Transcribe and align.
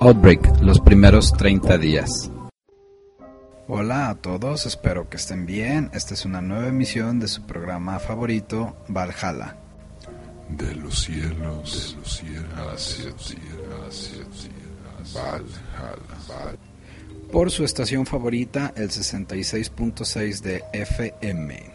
Outbreak, 0.00 0.60
los 0.60 0.78
primeros 0.78 1.32
30 1.32 1.76
días. 1.76 2.30
Hola 3.66 4.10
a 4.10 4.14
todos, 4.14 4.64
espero 4.64 5.08
que 5.08 5.16
estén 5.16 5.44
bien. 5.44 5.90
Esta 5.92 6.14
es 6.14 6.24
una 6.24 6.40
nueva 6.40 6.68
emisión 6.68 7.18
de 7.18 7.26
su 7.26 7.42
programa 7.42 7.98
favorito, 7.98 8.76
Valhalla. 8.86 9.56
De 10.50 10.72
los 10.76 11.00
cielos, 11.00 11.96
de 11.96 12.00
los 12.00 12.16
cielos 12.16 12.46
hacia 12.72 13.10
hacia 13.88 15.20
Valhalla. 15.20 16.56
Por 17.32 17.50
su 17.50 17.64
estación 17.64 18.06
favorita, 18.06 18.72
el 18.76 18.90
66.6 18.90 20.40
de 20.42 20.62
FM. 20.74 21.72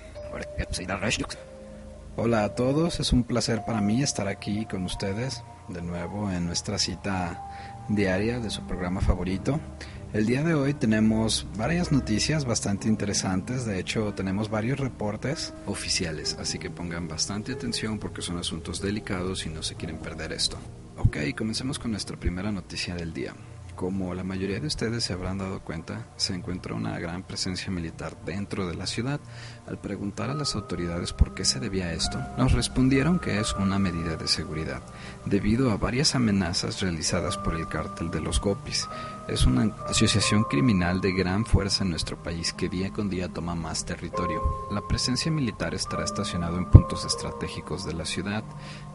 Hola 2.16 2.46
a 2.46 2.56
todos, 2.56 3.02
es 3.02 3.12
un 3.12 3.26
placer 3.26 3.66
para 3.66 3.82
mí 3.82 4.02
estar 4.02 4.30
aquí 4.30 4.66
con 4.66 4.86
ustedes 4.86 5.44
de 5.68 5.82
nuevo 5.82 6.30
en 6.32 6.46
nuestra 6.46 6.78
cita 6.78 7.73
diaria 7.90 8.40
de 8.40 8.50
su 8.50 8.62
programa 8.64 9.02
favorito. 9.02 9.60
El 10.14 10.28
día 10.28 10.44
de 10.44 10.54
hoy 10.54 10.76
tenemos 10.76 11.48
varias 11.58 11.92
noticias 11.92 12.46
bastante 12.46 12.88
interesantes, 12.88 13.66
de 13.66 13.80
hecho 13.80 14.14
tenemos 14.14 14.50
varios 14.50 14.80
reportes 14.80 15.56
oficiales, 15.66 16.38
así 16.40 16.60
que 16.60 16.70
pongan 16.70 17.08
bastante 17.08 17.54
atención 17.54 17.98
porque 17.98 18.22
son 18.22 18.38
asuntos 18.38 18.80
delicados 18.80 19.48
y 19.48 19.50
no 19.50 19.64
se 19.64 19.74
quieren 19.74 19.98
perder 19.98 20.32
esto. 20.32 20.58
Ok, 20.98 21.18
comencemos 21.36 21.80
con 21.80 21.92
nuestra 21.92 22.16
primera 22.20 22.52
noticia 22.52 22.94
del 22.94 23.12
día. 23.12 23.34
Como 23.76 24.14
la 24.14 24.24
mayoría 24.24 24.60
de 24.60 24.68
ustedes 24.68 25.04
se 25.04 25.14
habrán 25.14 25.40
dado 25.40 25.60
cuenta, 25.62 26.06
se 26.16 26.34
encuentra 26.34 26.76
una 26.76 27.00
gran 27.00 27.24
presencia 27.24 27.72
militar 27.72 28.16
dentro 28.24 28.68
de 28.68 28.76
la 28.76 28.86
ciudad. 28.86 29.20
Al 29.68 29.80
preguntar 29.80 30.30
a 30.30 30.36
las 30.36 30.56
autoridades 30.56 31.12
por 31.12 31.34
qué 31.34 31.44
se 31.44 31.60
debía 31.60 31.92
esto, 31.92 32.20
nos 32.38 32.52
respondieron 32.52 33.20
que 33.20 33.40
es 33.40 33.54
una 33.54 33.80
medida 33.80 34.16
de 34.16 34.28
seguridad, 34.28 34.84
debido 35.26 35.72
a 35.72 35.78
varias 35.78 36.14
amenazas 36.14 36.82
realizadas 36.82 37.38
por 37.38 37.56
el 37.56 37.68
cártel 37.68 38.12
de 38.12 38.22
los 38.22 38.40
Gopis. 38.40 38.88
Es 39.26 39.46
una 39.46 39.74
asociación 39.88 40.44
criminal 40.44 41.00
de 41.00 41.14
gran 41.14 41.46
fuerza 41.46 41.86
en 41.86 41.92
nuestro 41.92 42.22
país 42.22 42.52
que 42.52 42.68
día 42.68 42.92
con 42.92 43.10
día 43.10 43.30
toma 43.30 43.56
más 43.56 43.86
territorio. 43.86 44.68
La 44.70 44.86
presencia 44.86 45.32
militar 45.32 45.74
estará 45.74 46.04
estacionado 46.04 46.58
en 46.58 46.70
puntos 46.70 47.06
estratégicos 47.06 47.86
de 47.86 47.94
la 47.94 48.04
ciudad, 48.04 48.44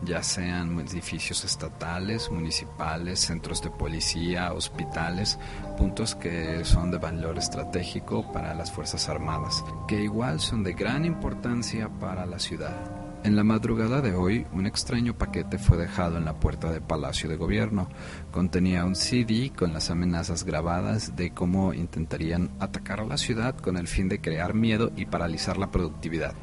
ya 0.02 0.22
sean 0.22 0.78
edificios 0.80 1.44
estatales, 1.44 2.30
municipales, 2.30 3.20
centros 3.20 3.62
de 3.62 3.70
policía, 3.70 4.52
hospitales, 4.52 5.38
puntos 5.78 6.14
que 6.14 6.62
son 6.62 6.90
de 6.90 6.98
valor 6.98 7.38
estratégico 7.38 8.30
para 8.30 8.54
las 8.54 8.70
Fuerzas 8.70 9.08
Armadas, 9.08 9.64
que 9.86 10.02
igual 10.02 10.40
son 10.40 10.62
de 10.62 10.74
gran 10.74 11.06
importancia 11.06 11.88
para 11.88 12.26
la 12.26 12.38
ciudad. 12.38 13.07
En 13.24 13.34
la 13.34 13.42
madrugada 13.42 14.00
de 14.00 14.14
hoy, 14.14 14.46
un 14.52 14.66
extraño 14.66 15.18
paquete 15.18 15.58
fue 15.58 15.76
dejado 15.76 16.18
en 16.18 16.24
la 16.24 16.38
puerta 16.38 16.70
del 16.70 16.82
Palacio 16.82 17.28
de 17.28 17.36
Gobierno. 17.36 17.88
Contenía 18.30 18.84
un 18.84 18.94
CD 18.94 19.50
con 19.54 19.72
las 19.72 19.90
amenazas 19.90 20.44
grabadas 20.44 21.16
de 21.16 21.32
cómo 21.34 21.74
intentarían 21.74 22.50
atacar 22.60 23.00
a 23.00 23.06
la 23.06 23.16
ciudad 23.16 23.56
con 23.56 23.76
el 23.76 23.88
fin 23.88 24.08
de 24.08 24.20
crear 24.20 24.54
miedo 24.54 24.92
y 24.96 25.06
paralizar 25.06 25.58
la 25.58 25.72
productividad. 25.72 26.34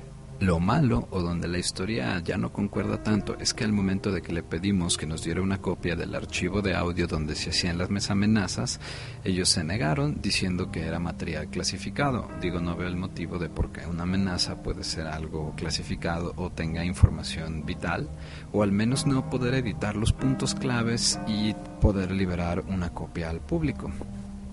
Lo 0.41 0.59
malo, 0.59 1.07
o 1.11 1.21
donde 1.21 1.47
la 1.47 1.59
historia 1.59 2.19
ya 2.19 2.37
no 2.37 2.51
concuerda 2.51 3.01
tanto, 3.01 3.37
es 3.39 3.53
que 3.53 3.63
al 3.63 3.71
momento 3.71 4.11
de 4.11 4.21
que 4.21 4.33
le 4.33 4.43
pedimos 4.43 4.97
que 4.97 5.05
nos 5.05 5.23
diera 5.23 5.41
una 5.41 5.61
copia 5.61 5.95
del 5.95 6.13
archivo 6.13 6.61
de 6.61 6.75
audio 6.75 7.07
donde 7.07 7.35
se 7.35 7.51
hacían 7.51 7.77
las 7.77 8.11
amenazas, 8.11 8.81
ellos 9.23 9.47
se 9.47 9.63
negaron 9.63 10.19
diciendo 10.21 10.71
que 10.71 10.81
era 10.81 10.99
material 10.99 11.47
clasificado. 11.47 12.27
Digo, 12.41 12.59
no 12.59 12.75
veo 12.75 12.89
el 12.89 12.97
motivo 12.97 13.39
de 13.39 13.47
por 13.47 13.71
qué 13.71 13.87
una 13.87 14.03
amenaza 14.03 14.61
puede 14.61 14.83
ser 14.83 15.07
algo 15.07 15.53
clasificado 15.55 16.33
o 16.35 16.49
tenga 16.49 16.83
información 16.83 17.65
vital, 17.65 18.09
o 18.51 18.61
al 18.61 18.73
menos 18.73 19.07
no 19.07 19.29
poder 19.29 19.53
editar 19.53 19.95
los 19.95 20.11
puntos 20.11 20.53
claves 20.53 21.17
y 21.27 21.55
poder 21.79 22.11
liberar 22.11 22.59
una 22.67 22.89
copia 22.89 23.29
al 23.29 23.39
público. 23.39 23.89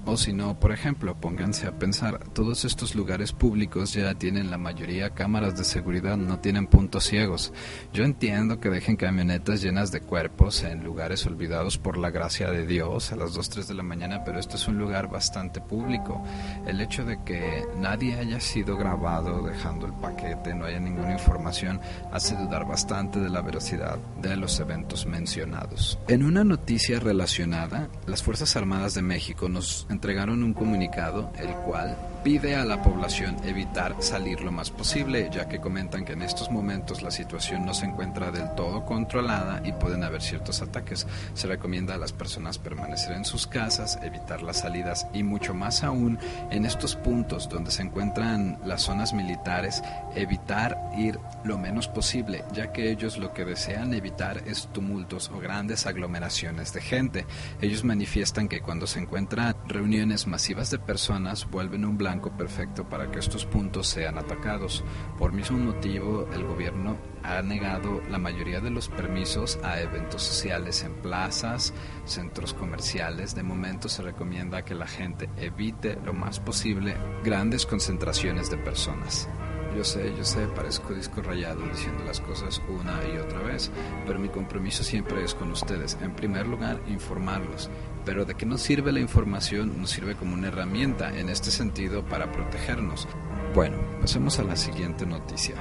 O 0.04 0.16
si 0.16 0.32
no, 0.32 0.58
por 0.58 0.72
ejemplo, 0.72 1.14
pónganse 1.14 1.68
a 1.68 1.78
pensar, 1.78 2.18
todos 2.32 2.64
estos 2.64 2.96
lugares 2.96 3.32
públicos 3.32 3.92
ya 3.92 4.14
tienen 4.14 4.50
la 4.50 4.58
mayoría 4.58 5.10
cámaras 5.10 5.56
de 5.56 5.62
seguridad, 5.62 6.16
no 6.16 6.40
tienen 6.40 6.66
puntos 6.66 7.04
ciegos. 7.04 7.52
Yo 7.92 8.02
entiendo 8.02 8.58
que 8.58 8.68
dejen 8.68 8.96
camionetas 8.96 9.62
llenas 9.62 9.92
de 9.92 10.00
cuerpos 10.00 10.64
en 10.64 10.82
lugares 10.82 11.24
olvidados 11.26 11.78
por 11.78 11.98
la 11.98 12.10
gracia 12.10 12.50
de 12.50 12.66
Dios 12.66 13.12
a 13.12 13.16
las 13.16 13.34
2, 13.34 13.48
3 13.48 13.68
de 13.68 13.74
la 13.74 13.84
mañana, 13.84 14.24
pero 14.24 14.40
esto 14.40 14.56
es 14.56 14.66
un 14.66 14.76
lugar 14.76 15.08
bastante 15.08 15.60
público. 15.60 16.20
El 16.66 16.80
hecho 16.80 17.04
de 17.04 17.22
que 17.22 17.64
nadie 17.78 18.16
haya 18.16 18.40
sido 18.40 18.76
grabado 18.76 19.42
dejando 19.46 19.86
el 19.86 19.92
paquete, 19.92 20.52
no 20.52 20.64
haya 20.64 20.80
ninguna 20.80 21.12
información, 21.12 21.80
hace 22.10 22.34
dudar 22.34 22.66
bastante 22.66 23.20
de 23.20 23.30
la 23.30 23.40
veracidad 23.40 23.98
de 24.20 24.36
los 24.36 24.58
eventos 24.58 25.06
mencionados. 25.06 25.96
En 26.08 26.24
una 26.24 26.42
noticia 26.42 26.98
relacionada, 26.98 27.88
las 28.06 28.24
Fuerzas 28.24 28.56
Armadas 28.56 28.94
de 28.94 29.02
México 29.02 29.48
nos 29.48 29.86
entregaron 29.92 30.42
un 30.42 30.54
comunicado 30.54 31.30
el 31.38 31.50
cual 31.64 31.97
pide 32.22 32.55
a 32.55 32.65
la 32.65 32.81
población 32.83 33.37
evitar 33.44 33.97
salir 34.00 34.43
lo 34.43 34.53
más 34.53 34.71
posible, 34.71 35.28
ya 35.33 35.49
que 35.49 35.60
comentan 35.60 36.05
que 36.05 36.12
en 36.12 36.22
estos 36.22 36.50
momentos 36.50 37.03
la 37.03 37.10
situación 37.10 37.66
no 37.66 37.75
se 37.75 37.87
encuentra 37.87 38.31
del 38.31 38.55
todo 38.55 38.84
controlada 38.84 39.60
y 39.65 39.72
pueden 39.72 40.05
haber 40.05 40.22
ciertos 40.22 40.62
ataques. 40.62 41.06
Se 41.34 41.49
recomienda 41.49 41.94
a 41.94 41.99
las 41.99 42.12
personas 42.12 42.59
permanecer 42.59 43.12
en 43.12 43.25
sus 43.25 43.49
casas, 43.49 43.99
evitar 44.03 44.43
las 44.43 44.61
salidas 44.61 45.09
y 45.12 45.25
mucho 45.25 45.53
más 45.53 45.82
aún 45.82 46.19
en 46.50 46.65
estos 46.65 46.94
puntos 46.94 47.49
donde 47.49 47.72
se 47.72 47.82
encuentran 47.82 48.61
las 48.65 48.82
zonas 48.82 49.12
militares, 49.12 49.82
evitar 50.15 50.78
ir 50.97 51.19
lo 51.44 51.59
menos 51.59 51.88
posible, 51.88 52.44
ya 52.53 52.72
que 52.72 52.91
ellos 52.93 53.19
lo 53.19 53.32
que 53.32 53.44
desean 53.44 53.94
evitar 53.94 54.43
es 54.47 54.69
tumultos 54.69 55.28
o 55.34 55.41
grandes 55.41 55.87
aglomeraciones 55.87 56.72
de 56.72 56.82
gente. 56.82 57.27
Ellos 57.61 57.82
manifiestan 57.82 58.47
que 58.47 58.61
cuando 58.61 58.87
se 58.87 59.00
encuentran 59.00 59.56
reuniones 59.66 60.28
masivas 60.28 60.71
de 60.71 60.78
personas 60.78 61.50
vuelven 61.50 61.84
un 61.84 61.99
blanco 61.99 62.12
perfecto 62.21 62.89
para 62.89 63.11
que 63.11 63.19
estos 63.19 63.47
puntos 63.47 63.89
sean 63.89 64.19
atacados. 64.19 64.84
Por 65.19 65.33
mismo 65.33 65.59
motivo, 65.59 66.28
el 66.33 66.45
gobierno 66.45 66.97
ha 67.23 67.41
negado 67.43 68.03
la 68.11 68.19
mayoría 68.19 68.61
de 68.61 68.71
los 68.71 68.89
permisos 68.89 69.59
a 69.62 69.81
eventos 69.81 70.23
sociales 70.23 70.83
en 70.83 70.95
plazas, 70.95 71.73
centros 72.05 72.55
comerciales. 72.55 73.34
De 73.34 73.43
momento 73.43 73.89
se 73.89 74.03
recomienda 74.03 74.65
que 74.65 74.75
la 74.75 74.87
gente 74.87 75.28
evite 75.37 75.99
lo 76.05 76.12
más 76.12 76.41
posible 76.41 76.97
grandes 77.25 77.67
concentraciones 77.67 78.50
de 78.50 78.59
personas. 78.59 79.29
Yo 79.77 79.84
sé, 79.84 80.12
yo 80.16 80.25
sé, 80.25 80.47
parezco 80.49 80.93
disco 80.93 81.22
rayado 81.22 81.62
diciendo 81.69 82.05
las 82.05 82.20
cosas 82.20 82.61
una 82.69 83.00
y 83.12 83.17
otra 83.17 83.41
vez, 83.41 83.70
pero 84.06 84.19
mi 84.19 84.29
compromiso 84.29 84.85
siempre 84.85 85.25
es 85.25 85.35
con 85.35 85.50
ustedes. 85.50 85.96
En 86.02 86.14
primer 86.14 86.46
lugar, 86.46 86.81
informarlos. 86.88 87.70
Pero 88.05 88.25
de 88.25 88.35
qué 88.35 88.44
nos 88.44 88.61
sirve 88.61 88.93
la 88.93 89.00
información, 89.00 89.81
nos 89.81 89.91
sirve 89.91 90.14
como 90.14 90.35
una 90.35 90.49
herramienta 90.49 91.17
en 91.17 91.29
este 91.29 91.50
sentido 91.50 92.05
para 92.05 92.31
protegernos. 92.31 93.08
Bueno, 93.55 93.76
pasemos 94.00 94.38
a 94.38 94.44
la 94.44 94.56
siguiente 94.56 95.06
noticia. 95.06 95.55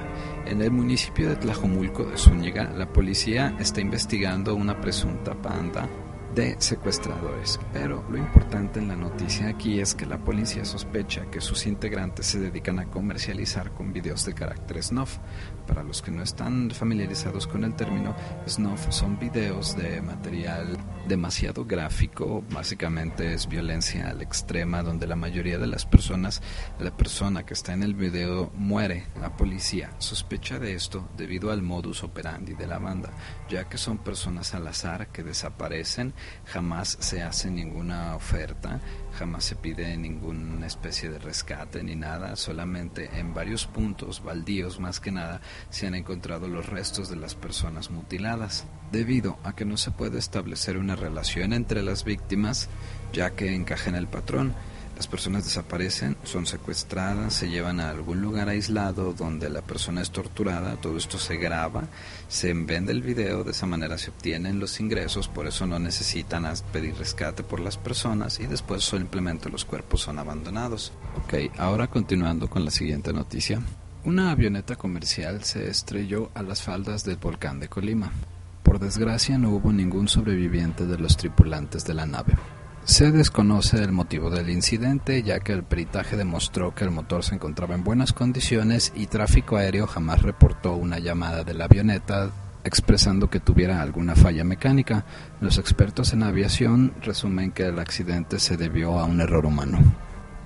En 0.46 0.60
el 0.60 0.70
municipio 0.70 1.28
de 1.28 1.36
Tlajomulco 1.36 2.04
de 2.04 2.16
Zúñiga, 2.16 2.70
la 2.70 2.92
policía 2.92 3.56
está 3.58 3.80
investigando 3.80 4.54
una 4.54 4.80
presunta 4.80 5.34
banda 5.34 5.88
de 6.34 6.56
secuestradores. 6.58 7.60
Pero 7.72 8.04
lo 8.10 8.16
importante 8.16 8.78
en 8.78 8.88
la 8.88 8.96
noticia 8.96 9.48
aquí 9.48 9.80
es 9.80 9.94
que 9.94 10.06
la 10.06 10.18
policía 10.18 10.64
sospecha 10.64 11.30
que 11.30 11.40
sus 11.40 11.66
integrantes 11.66 12.26
se 12.26 12.40
dedican 12.40 12.78
a 12.78 12.86
comercializar 12.86 13.72
con 13.72 13.92
videos 13.92 14.24
de 14.24 14.34
carácter 14.34 14.82
snuff. 14.82 15.18
Para 15.66 15.82
los 15.82 16.02
que 16.02 16.10
no 16.10 16.22
están 16.22 16.70
familiarizados 16.70 17.46
con 17.46 17.64
el 17.64 17.74
término, 17.74 18.14
snuff 18.48 18.86
son 18.90 19.18
videos 19.18 19.76
de 19.76 20.00
material 20.00 20.76
demasiado 21.06 21.64
gráfico, 21.64 22.42
básicamente 22.50 23.34
es 23.34 23.48
violencia 23.48 24.08
al 24.08 24.22
extrema 24.22 24.82
donde 24.82 25.06
la 25.06 25.16
mayoría 25.16 25.58
de 25.58 25.66
las 25.66 25.86
personas, 25.86 26.42
la 26.78 26.96
persona 26.96 27.44
que 27.44 27.54
está 27.54 27.72
en 27.72 27.82
el 27.82 27.94
video 27.94 28.50
muere. 28.54 29.06
La 29.20 29.36
policía 29.36 29.90
sospecha 29.98 30.58
de 30.58 30.74
esto 30.74 31.08
debido 31.16 31.50
al 31.50 31.62
modus 31.62 32.02
operandi 32.02 32.54
de 32.54 32.66
la 32.66 32.78
banda, 32.78 33.10
ya 33.48 33.68
que 33.68 33.78
son 33.78 33.98
personas 33.98 34.54
al 34.54 34.66
azar 34.66 35.08
que 35.08 35.22
desaparecen 35.22 36.14
jamás 36.46 36.96
se 37.00 37.22
hace 37.22 37.50
ninguna 37.50 38.14
oferta, 38.16 38.80
jamás 39.18 39.44
se 39.44 39.56
pide 39.56 39.96
ninguna 39.96 40.66
especie 40.66 41.10
de 41.10 41.18
rescate 41.18 41.82
ni 41.82 41.94
nada, 41.94 42.36
solamente 42.36 43.10
en 43.18 43.34
varios 43.34 43.66
puntos 43.66 44.22
baldíos 44.22 44.80
más 44.80 45.00
que 45.00 45.12
nada 45.12 45.40
se 45.70 45.86
han 45.86 45.94
encontrado 45.94 46.48
los 46.48 46.66
restos 46.66 47.08
de 47.08 47.16
las 47.16 47.34
personas 47.34 47.90
mutiladas. 47.90 48.66
Debido 48.90 49.38
a 49.42 49.54
que 49.54 49.64
no 49.64 49.76
se 49.76 49.90
puede 49.90 50.18
establecer 50.18 50.76
una 50.76 50.96
relación 50.96 51.52
entre 51.52 51.82
las 51.82 52.04
víctimas, 52.04 52.68
ya 53.12 53.30
que 53.30 53.54
encaja 53.54 53.90
el 53.96 54.06
patrón, 54.06 54.54
las 54.96 55.06
personas 55.06 55.44
desaparecen, 55.44 56.16
son 56.24 56.46
secuestradas, 56.46 57.34
se 57.34 57.48
llevan 57.48 57.80
a 57.80 57.90
algún 57.90 58.20
lugar 58.20 58.48
aislado 58.48 59.12
donde 59.12 59.48
la 59.48 59.62
persona 59.62 60.02
es 60.02 60.10
torturada, 60.10 60.76
todo 60.76 60.96
esto 60.96 61.18
se 61.18 61.36
graba, 61.36 61.84
se 62.28 62.52
vende 62.52 62.92
el 62.92 63.02
video, 63.02 63.44
de 63.44 63.52
esa 63.52 63.66
manera 63.66 63.98
se 63.98 64.10
obtienen 64.10 64.60
los 64.60 64.80
ingresos, 64.80 65.28
por 65.28 65.46
eso 65.46 65.66
no 65.66 65.78
necesitan 65.78 66.44
pedir 66.72 66.94
rescate 66.96 67.42
por 67.42 67.60
las 67.60 67.76
personas 67.76 68.40
y 68.40 68.46
después 68.46 68.84
simplemente 68.84 69.48
los 69.48 69.64
cuerpos 69.64 70.02
son 70.02 70.18
abandonados. 70.18 70.92
Ok, 71.24 71.52
ahora 71.58 71.86
continuando 71.86 72.48
con 72.48 72.64
la 72.64 72.70
siguiente 72.70 73.12
noticia. 73.12 73.60
Una 74.04 74.32
avioneta 74.32 74.76
comercial 74.76 75.44
se 75.44 75.68
estrelló 75.68 76.30
a 76.34 76.42
las 76.42 76.62
faldas 76.62 77.04
del 77.04 77.16
volcán 77.16 77.60
de 77.60 77.68
Colima. 77.68 78.10
Por 78.62 78.78
desgracia 78.78 79.38
no 79.38 79.50
hubo 79.50 79.72
ningún 79.72 80.08
sobreviviente 80.08 80.86
de 80.86 80.98
los 80.98 81.16
tripulantes 81.16 81.84
de 81.84 81.94
la 81.94 82.06
nave. 82.06 82.34
Se 82.84 83.12
desconoce 83.12 83.76
el 83.76 83.92
motivo 83.92 84.28
del 84.28 84.50
incidente, 84.50 85.22
ya 85.22 85.38
que 85.38 85.52
el 85.52 85.62
peritaje 85.62 86.16
demostró 86.16 86.74
que 86.74 86.82
el 86.82 86.90
motor 86.90 87.22
se 87.22 87.36
encontraba 87.36 87.76
en 87.76 87.84
buenas 87.84 88.12
condiciones 88.12 88.92
y 88.96 89.06
tráfico 89.06 89.56
aéreo 89.56 89.86
jamás 89.86 90.20
reportó 90.22 90.74
una 90.74 90.98
llamada 90.98 91.44
de 91.44 91.54
la 91.54 91.66
avioneta 91.66 92.32
expresando 92.64 93.30
que 93.30 93.38
tuviera 93.38 93.80
alguna 93.80 94.16
falla 94.16 94.42
mecánica. 94.42 95.04
Los 95.40 95.58
expertos 95.58 96.12
en 96.12 96.24
aviación 96.24 96.92
resumen 97.02 97.52
que 97.52 97.66
el 97.66 97.78
accidente 97.78 98.40
se 98.40 98.56
debió 98.56 98.98
a 98.98 99.04
un 99.04 99.20
error 99.20 99.46
humano. 99.46 99.78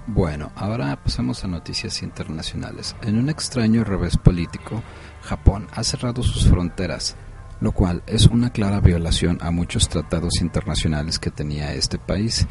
Bueno, 0.06 0.53
ahora 0.56 0.94
pasamos 1.03 1.43
a 1.43 1.49
noticias 1.49 2.03
internacionales. 2.03 2.94
En 3.00 3.19
un 3.19 3.31
extraño 3.31 3.83
revés 3.83 4.19
político, 4.19 4.83
Japón 5.23 5.69
ha 5.73 5.83
cerrado 5.83 6.23
sus 6.23 6.47
fronteras 6.49 7.17
lo 7.61 7.73
cual 7.73 8.03
es 8.06 8.26
una 8.26 8.50
clara 8.50 8.81
violación 8.81 9.38
a 9.41 9.50
muchos 9.50 9.88
tratados 9.88 10.41
internacionales 10.41 11.19
que 11.19 11.31
tenía 11.31 11.75
este 11.75 11.99
país. 11.99 12.47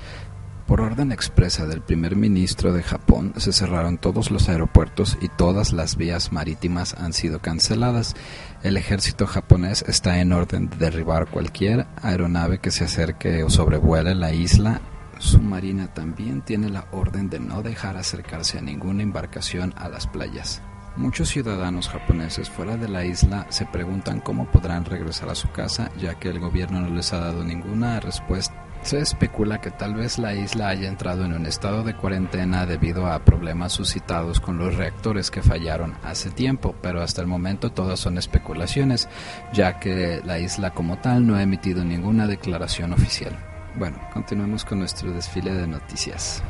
Por 0.68 0.82
orden 0.82 1.12
expresa 1.12 1.68
del 1.68 1.82
primer 1.82 2.16
ministro 2.16 2.74
de 2.74 2.82
Japón, 2.82 3.34
se 3.38 3.54
cerraron 3.54 4.00
todos 4.00 4.32
los 4.32 4.50
aeropuertos 4.50 5.16
y 5.22 5.28
todas 5.28 5.74
las 5.74 5.96
vías 5.96 6.32
marítimas 6.32 6.96
han 6.96 7.14
sido 7.14 7.40
canceladas. 7.40 8.16
El 8.64 8.76
ejército 8.76 9.28
japonés 9.28 9.86
está 9.88 10.20
en 10.22 10.34
orden 10.34 10.70
de 10.70 10.78
derribar 10.78 11.28
cualquier 11.28 11.86
aeronave 12.02 12.58
que 12.58 12.72
se 12.72 12.86
acerque 12.86 13.44
o 13.44 13.52
sobrevuele 13.52 14.16
la 14.16 14.34
isla. 14.34 14.82
Su 15.20 15.40
marina 15.40 15.94
también 15.94 16.42
tiene 16.42 16.70
la 16.70 16.88
orden 16.92 17.30
de 17.30 17.40
no 17.40 17.62
dejar 17.62 17.96
acercarse 17.96 18.58
a 18.58 18.62
ninguna 18.62 19.04
embarcación 19.04 19.72
a 19.78 19.88
las 19.88 20.08
playas. 20.08 20.64
Muchos 20.98 21.28
ciudadanos 21.28 21.90
japoneses 21.90 22.50
fuera 22.50 22.78
de 22.78 22.88
la 22.88 23.04
isla 23.04 23.46
se 23.50 23.66
preguntan 23.66 24.22
cómo 24.22 24.46
podrán 24.46 24.86
regresar 24.86 25.30
a 25.30 25.36
su 25.36 25.52
casa 25.52 25.92
ya 26.00 26.16
que 26.16 26.30
el 26.30 26.40
gobierno 26.40 26.80
no 26.80 26.90
les 26.90 27.12
ha 27.12 27.20
dado 27.20 27.44
ninguna 27.44 28.00
respuesta. 28.00 28.56
Se 28.82 29.00
especula 29.00 29.60
que 29.60 29.72
tal 29.72 29.96
vez 29.96 30.20
la 30.20 30.34
isla 30.36 30.70
haya 30.70 30.88
entrado 30.88 31.26
en 31.26 31.34
un 31.34 31.48
estado 31.48 31.84
de 31.84 31.96
cuarentena 31.96 32.66
debido 32.66 33.08
a 33.08 33.20
problemas 33.26 33.74
suscitados 33.74 34.40
con 34.40 34.58
los 34.58 34.76
reactores 34.76 35.32
que 35.32 35.42
fallaron 35.42 35.96
hace 36.04 36.30
tiempo, 36.30 36.76
pero 36.82 37.02
hasta 37.02 37.20
el 37.20 37.28
momento 37.28 37.72
todas 37.72 38.00
son 38.00 38.18
especulaciones, 38.18 39.10
ya 39.52 39.80
que 39.80 40.22
la 40.24 40.40
isla 40.40 40.72
como 40.72 40.98
tal 41.00 41.26
no 41.28 41.36
ha 41.36 41.42
emitido 41.42 41.84
ninguna 41.84 42.28
declaración 42.28 42.94
oficial. 42.94 43.36
Bueno, 43.76 43.98
continuemos 44.14 44.64
con 44.64 44.80
nuestro 44.80 45.12
desfile 45.12 45.54
de 45.54 45.68
noticias. 45.68 46.44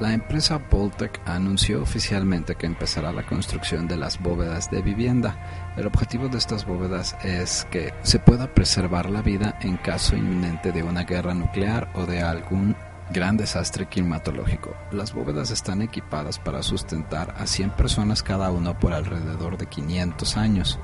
La 0.00 0.12
empresa 0.12 0.60
Poltec 0.60 1.20
anunció 1.26 1.82
oficialmente 1.82 2.54
que 2.54 2.66
empezará 2.66 3.10
la 3.10 3.26
construcción 3.26 3.88
de 3.88 3.96
las 3.96 4.22
bóvedas 4.22 4.70
de 4.70 4.80
vivienda. 4.80 5.74
El 5.76 5.88
objetivo 5.88 6.28
de 6.28 6.38
estas 6.38 6.64
bóvedas 6.64 7.16
es 7.24 7.66
que 7.72 7.92
se 8.02 8.20
pueda 8.20 8.54
preservar 8.54 9.10
la 9.10 9.22
vida 9.22 9.58
en 9.60 9.76
caso 9.76 10.14
inminente 10.14 10.70
de 10.70 10.84
una 10.84 11.02
guerra 11.02 11.34
nuclear 11.34 11.90
o 11.96 12.06
de 12.06 12.22
algún 12.22 12.76
gran 13.10 13.36
desastre 13.36 13.86
climatológico. 13.86 14.72
Las 14.92 15.12
bóvedas 15.12 15.50
están 15.50 15.82
equipadas 15.82 16.38
para 16.38 16.62
sustentar 16.62 17.34
a 17.36 17.48
100 17.48 17.70
personas 17.70 18.22
cada 18.22 18.52
uno 18.52 18.78
por 18.78 18.92
alrededor 18.92 19.58
de 19.58 19.66
500 19.66 20.36
años, 20.36 20.78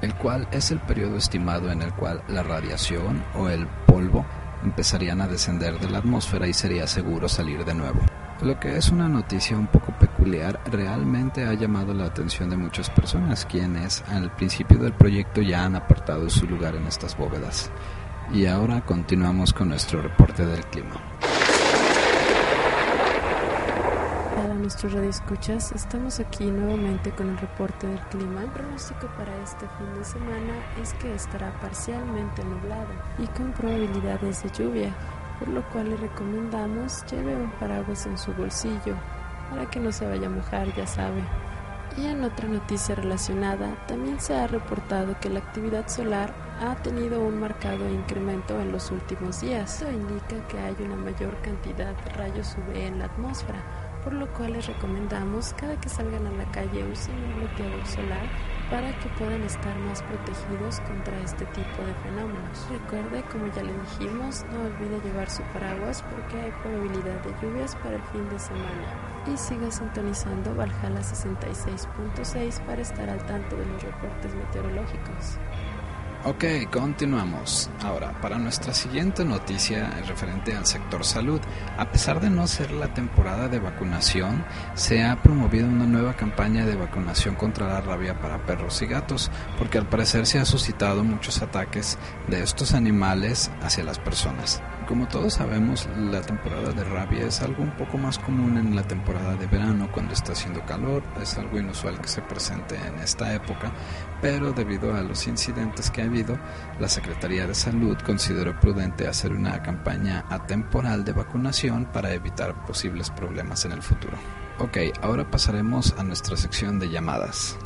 el 0.00 0.12
cual 0.16 0.48
es 0.50 0.72
el 0.72 0.80
periodo 0.80 1.18
estimado 1.18 1.70
en 1.70 1.82
el 1.82 1.94
cual 1.94 2.20
la 2.26 2.42
radiación 2.42 3.22
o 3.36 3.48
el 3.48 3.68
polvo 3.86 4.26
empezarían 4.64 5.20
a 5.20 5.28
descender 5.28 5.78
de 5.78 5.88
la 5.88 5.98
atmósfera 5.98 6.48
y 6.48 6.52
sería 6.52 6.88
seguro 6.88 7.28
salir 7.28 7.64
de 7.64 7.74
nuevo. 7.74 8.00
Lo 8.42 8.60
que 8.60 8.76
es 8.76 8.90
una 8.90 9.08
noticia 9.08 9.56
un 9.56 9.66
poco 9.66 9.92
peculiar 9.98 10.60
realmente 10.70 11.46
ha 11.46 11.54
llamado 11.54 11.94
la 11.94 12.04
atención 12.04 12.50
de 12.50 12.56
muchas 12.58 12.90
personas, 12.90 13.46
quienes 13.46 14.04
al 14.08 14.30
principio 14.36 14.78
del 14.78 14.92
proyecto 14.92 15.40
ya 15.40 15.64
han 15.64 15.74
apartado 15.74 16.28
su 16.28 16.46
lugar 16.46 16.76
en 16.76 16.86
estas 16.86 17.16
bóvedas. 17.16 17.70
Y 18.30 18.44
ahora 18.44 18.84
continuamos 18.84 19.54
con 19.54 19.70
nuestro 19.70 20.02
reporte 20.02 20.44
del 20.44 20.66
clima. 20.66 20.96
Hola 24.44 24.54
nuestros 24.54 24.92
radioescuchas, 24.92 25.72
estamos 25.72 26.20
aquí 26.20 26.44
nuevamente 26.44 27.12
con 27.12 27.30
el 27.30 27.38
reporte 27.38 27.86
del 27.86 28.00
clima. 28.00 28.42
El 28.42 28.50
pronóstico 28.50 29.06
para 29.16 29.34
este 29.42 29.66
fin 29.78 29.94
de 29.98 30.04
semana 30.04 30.54
es 30.82 30.92
que 30.94 31.14
estará 31.14 31.58
parcialmente 31.62 32.44
nublado 32.44 32.92
y 33.18 33.26
con 33.28 33.52
probabilidades 33.52 34.42
de 34.42 34.50
lluvia 34.50 34.94
por 35.38 35.48
lo 35.48 35.62
cual 35.70 35.90
le 35.90 35.96
recomendamos 35.96 37.04
lleve 37.10 37.36
un 37.36 37.50
paraguas 37.52 38.06
en 38.06 38.18
su 38.18 38.32
bolsillo 38.32 38.94
para 39.50 39.66
que 39.70 39.80
no 39.80 39.92
se 39.92 40.06
vaya 40.06 40.26
a 40.26 40.30
mojar, 40.30 40.74
ya 40.74 40.86
sabe. 40.86 41.22
Y 41.96 42.06
en 42.06 42.24
otra 42.24 42.46
noticia 42.48 42.94
relacionada, 42.94 43.74
también 43.86 44.20
se 44.20 44.34
ha 44.34 44.46
reportado 44.46 45.18
que 45.20 45.30
la 45.30 45.38
actividad 45.38 45.88
solar 45.88 46.34
ha 46.60 46.74
tenido 46.76 47.24
un 47.24 47.40
marcado 47.40 47.88
incremento 47.88 48.60
en 48.60 48.72
los 48.72 48.90
últimos 48.90 49.40
días. 49.40 49.80
Esto 49.80 49.90
indica 49.92 50.46
que 50.48 50.58
hay 50.58 50.76
una 50.80 50.96
mayor 50.96 51.40
cantidad 51.40 51.94
de 51.94 52.10
rayos 52.10 52.56
UV 52.58 52.76
en 52.76 52.98
la 52.98 53.06
atmósfera, 53.06 53.62
por 54.04 54.12
lo 54.12 54.30
cual 54.34 54.54
les 54.54 54.66
recomendamos 54.66 55.54
cada 55.54 55.80
que 55.80 55.88
salgan 55.88 56.26
a 56.26 56.32
la 56.32 56.44
calle 56.50 56.84
usen 56.90 57.14
un 57.14 57.36
bloqueador 57.40 57.86
solar 57.86 58.55
para 58.70 58.90
que 58.98 59.08
puedan 59.10 59.42
estar 59.42 59.76
más 59.80 60.02
protegidos 60.02 60.80
contra 60.80 61.18
este 61.20 61.44
tipo 61.46 61.82
de 61.84 61.94
fenómenos. 62.02 62.66
Recuerde, 62.70 63.22
como 63.30 63.46
ya 63.54 63.62
le 63.62 63.72
dijimos, 63.72 64.44
no 64.52 64.62
olvide 64.62 65.00
llevar 65.04 65.30
su 65.30 65.42
paraguas 65.52 66.02
porque 66.10 66.40
hay 66.40 66.50
probabilidad 66.62 67.22
de 67.22 67.34
lluvias 67.40 67.76
para 67.76 67.96
el 67.96 68.02
fin 68.04 68.28
de 68.28 68.38
semana. 68.38 69.22
Y 69.32 69.36
siga 69.36 69.70
sintonizando 69.70 70.54
Valhalla 70.54 71.00
66.6 71.00 72.60
para 72.66 72.82
estar 72.82 73.08
al 73.08 73.24
tanto 73.26 73.56
de 73.56 73.66
los 73.66 73.82
reportes 73.82 74.34
meteorológicos. 74.34 75.38
Ok, 76.28 76.44
continuamos. 76.72 77.70
Ahora, 77.84 78.20
para 78.20 78.36
nuestra 78.36 78.74
siguiente 78.74 79.24
noticia 79.24 79.88
referente 80.08 80.56
al 80.56 80.66
sector 80.66 81.04
salud, 81.04 81.40
a 81.78 81.92
pesar 81.92 82.18
de 82.20 82.30
no 82.30 82.48
ser 82.48 82.72
la 82.72 82.92
temporada 82.92 83.46
de 83.46 83.60
vacunación, 83.60 84.44
se 84.74 85.04
ha 85.04 85.22
promovido 85.22 85.68
una 85.68 85.86
nueva 85.86 86.14
campaña 86.14 86.66
de 86.66 86.74
vacunación 86.74 87.36
contra 87.36 87.68
la 87.68 87.80
rabia 87.80 88.20
para 88.20 88.44
perros 88.44 88.82
y 88.82 88.86
gatos, 88.86 89.30
porque 89.56 89.78
al 89.78 89.88
parecer 89.88 90.26
se 90.26 90.40
ha 90.40 90.44
suscitado 90.44 91.04
muchos 91.04 91.42
ataques 91.42 91.96
de 92.26 92.42
estos 92.42 92.74
animales 92.74 93.52
hacia 93.62 93.84
las 93.84 94.00
personas. 94.00 94.60
Como 94.86 95.08
todos 95.08 95.34
sabemos, 95.34 95.88
la 95.98 96.20
temporada 96.20 96.70
de 96.70 96.84
rabia 96.84 97.26
es 97.26 97.42
algo 97.42 97.64
un 97.64 97.72
poco 97.72 97.98
más 97.98 98.20
común 98.20 98.56
en 98.56 98.76
la 98.76 98.84
temporada 98.84 99.34
de 99.34 99.48
verano 99.48 99.88
cuando 99.90 100.14
está 100.14 100.30
haciendo 100.30 100.64
calor, 100.64 101.02
es 101.20 101.36
algo 101.38 101.58
inusual 101.58 102.00
que 102.00 102.06
se 102.06 102.22
presente 102.22 102.76
en 102.76 103.00
esta 103.00 103.34
época, 103.34 103.72
pero 104.22 104.52
debido 104.52 104.94
a 104.94 105.02
los 105.02 105.26
incidentes 105.26 105.90
que 105.90 106.02
ha 106.02 106.04
habido, 106.04 106.38
la 106.78 106.88
Secretaría 106.88 107.48
de 107.48 107.54
Salud 107.56 107.96
consideró 108.06 108.60
prudente 108.60 109.08
hacer 109.08 109.32
una 109.32 109.60
campaña 109.60 110.24
atemporal 110.30 111.04
de 111.04 111.12
vacunación 111.12 111.86
para 111.86 112.14
evitar 112.14 112.64
posibles 112.64 113.10
problemas 113.10 113.64
en 113.64 113.72
el 113.72 113.82
futuro. 113.82 114.16
Ok, 114.60 114.78
ahora 115.02 115.28
pasaremos 115.28 115.96
a 115.98 116.04
nuestra 116.04 116.36
sección 116.36 116.78
de 116.78 116.90
llamadas. 116.90 117.58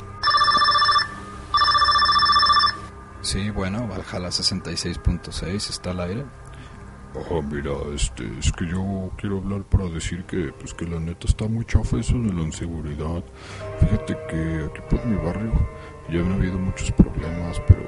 Sí, 3.21 3.51
bueno, 3.51 3.87
Valhalla 3.87 4.29
66.6 4.29 5.69
está 5.69 5.91
al 5.91 5.99
aire. 5.99 6.25
Ah, 7.13 7.41
mira, 7.41 7.71
este, 7.93 8.23
es 8.39 8.53
que 8.53 8.65
yo 8.65 9.11
quiero 9.17 9.39
hablar 9.39 9.63
para 9.63 9.85
decir 9.89 10.23
que, 10.23 10.53
pues 10.57 10.73
que 10.73 10.85
la 10.85 10.97
neta 10.97 11.27
está 11.27 11.45
muy 11.45 11.65
chafa 11.65 11.99
eso 11.99 12.13
de 12.13 12.31
la 12.31 12.41
inseguridad. 12.41 13.21
Fíjate 13.81 14.17
que 14.29 14.65
aquí 14.65 14.81
por 14.89 15.05
mi 15.05 15.17
barrio 15.17 15.51
ya 16.09 16.21
han 16.21 16.31
habido 16.31 16.57
muchos 16.57 16.89
problemas, 16.93 17.61
pero 17.67 17.81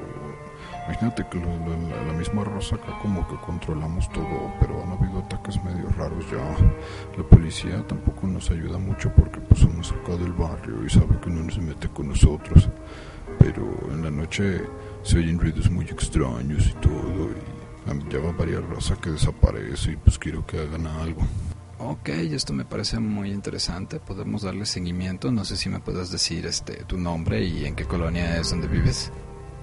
imagínate 0.87 1.25
que 1.31 1.39
la, 1.39 2.05
la, 2.05 2.13
misma 2.13 2.43
raza 2.43 2.75
acá 2.75 2.99
como 3.01 3.25
que 3.25 3.35
controlamos 3.37 4.11
todo, 4.11 4.53
pero 4.59 4.83
han 4.83 4.91
habido 4.91 5.19
ataques 5.19 5.63
medio 5.63 5.87
raros 5.97 6.29
ya. 6.29 7.17
La 7.17 7.23
policía 7.23 7.81
tampoco 7.87 8.27
nos 8.27 8.51
ayuda 8.51 8.77
mucho 8.77 9.09
porque 9.15 9.39
pues 9.39 9.61
somos 9.61 9.89
acá 9.93 10.17
del 10.17 10.33
barrio 10.33 10.85
y 10.85 10.89
sabe 10.89 11.17
que 11.21 11.29
no 11.29 11.49
se 11.49 11.61
mete 11.61 11.87
con 11.87 12.09
nosotros. 12.09 12.69
Pero 13.39 13.63
en 13.89 14.03
la 14.03 14.11
noche 14.11 14.63
se 15.01 15.17
oyen 15.17 15.39
ruidos 15.39 15.71
muy 15.71 15.85
extraños 15.85 16.67
y 16.67 16.73
todo 16.73 17.29
y 17.31 17.62
va 17.85 18.31
varias 18.31 18.63
raza 18.65 18.95
que 18.95 19.11
desaparece 19.11 19.91
y 19.91 19.95
pues 19.97 20.17
quiero 20.17 20.45
que 20.45 20.59
hagan 20.59 20.87
algo. 20.87 21.21
Ok, 21.79 22.09
esto 22.09 22.53
me 22.53 22.63
parece 22.63 22.99
muy 22.99 23.31
interesante. 23.31 23.99
Podemos 23.99 24.43
darle 24.43 24.65
seguimiento. 24.65 25.31
No 25.31 25.43
sé 25.43 25.57
si 25.57 25.69
me 25.69 25.79
puedes 25.79 26.11
decir 26.11 26.45
este 26.45 26.83
tu 26.85 26.97
nombre 26.97 27.43
y 27.43 27.65
en 27.65 27.75
qué 27.75 27.85
colonia 27.85 28.37
es 28.37 28.51
donde 28.51 28.67
vives. 28.67 29.11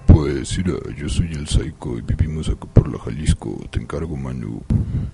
Pues 0.07 0.59
mira, 0.59 0.75
yo 0.97 1.09
soy 1.09 1.33
el 1.33 1.47
Psycho 1.47 1.97
y 1.97 2.03
vivimos 2.03 2.49
acá 2.49 2.67
por 2.67 2.93
la 2.93 2.99
Jalisco. 2.99 3.57
Te 3.71 3.81
encargo, 3.81 4.17
Manu. 4.17 4.61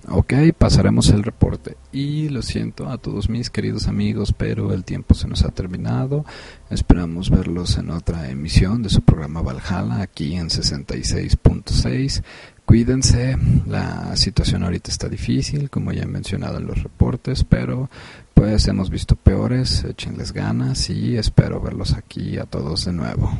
Ok, 0.09 0.33
pasaremos 0.57 1.09
el 1.09 1.23
reporte. 1.23 1.77
Y 1.91 2.29
lo 2.29 2.41
siento 2.41 2.89
a 2.89 2.97
todos 2.97 3.29
mis 3.29 3.51
queridos 3.51 3.87
amigos, 3.87 4.33
pero 4.33 4.73
el 4.73 4.83
tiempo 4.83 5.13
se 5.13 5.27
nos 5.27 5.43
ha 5.43 5.49
terminado. 5.49 6.25
Esperamos 6.71 7.29
verlos 7.29 7.77
en 7.77 7.91
otra 7.91 8.29
emisión 8.29 8.81
de 8.81 8.89
su 8.89 9.01
programa 9.01 9.41
Valhalla 9.41 10.01
aquí 10.01 10.35
en 10.35 10.49
66.6. 10.49 12.23
Cuídense, 12.67 13.37
la 13.65 14.13
situación 14.17 14.61
ahorita 14.61 14.91
está 14.91 15.07
difícil, 15.07 15.69
como 15.69 15.93
ya 15.93 16.03
he 16.03 16.05
mencionado 16.05 16.57
en 16.57 16.67
los 16.67 16.83
reportes, 16.83 17.45
pero 17.45 17.89
pues 18.33 18.67
hemos 18.67 18.89
visto 18.89 19.15
peores, 19.15 19.85
échenles 19.85 20.33
ganas 20.33 20.89
y 20.89 21.15
espero 21.15 21.61
verlos 21.61 21.93
aquí 21.93 22.37
a 22.37 22.43
todos 22.43 22.83
de 22.83 22.91
nuevo. 22.91 23.31